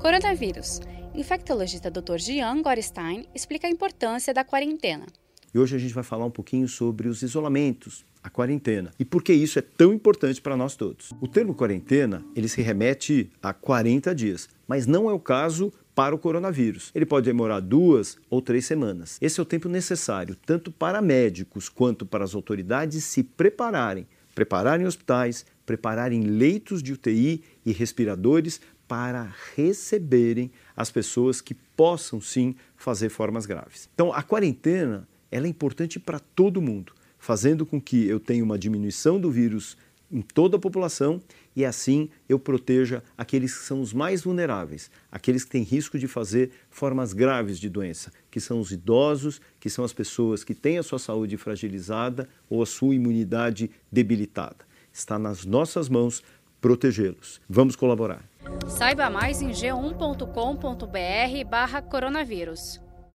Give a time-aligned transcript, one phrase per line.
[0.00, 0.78] Coronavírus.
[1.12, 2.18] Infectologista Dr.
[2.18, 5.04] Gian Gorstein explica a importância da quarentena.
[5.52, 8.92] E hoje a gente vai falar um pouquinho sobre os isolamentos, a quarentena.
[8.96, 11.10] E por que isso é tão importante para nós todos?
[11.20, 16.14] O termo quarentena, ele se remete a 40 dias, mas não é o caso para
[16.14, 16.92] o coronavírus.
[16.94, 19.18] Ele pode demorar duas ou três semanas.
[19.20, 24.06] Esse é o tempo necessário tanto para médicos quanto para as autoridades se prepararem
[24.38, 32.54] prepararem hospitais, prepararem leitos de UTI e respiradores para receberem as pessoas que possam sim
[32.76, 33.90] fazer formas graves.
[33.94, 38.56] Então, a quarentena ela é importante para todo mundo, fazendo com que eu tenha uma
[38.56, 39.76] diminuição do vírus
[40.10, 41.20] em toda a população
[41.54, 46.06] e assim eu proteja aqueles que são os mais vulneráveis, aqueles que têm risco de
[46.08, 50.78] fazer formas graves de doença, que são os idosos, que são as pessoas que têm
[50.78, 54.64] a sua saúde fragilizada ou a sua imunidade debilitada.
[54.92, 56.22] Está nas nossas mãos
[56.60, 57.40] protegê-los.
[57.48, 58.24] Vamos colaborar.
[58.66, 62.87] Saiba mais em g1.com.br/barra coronavírus.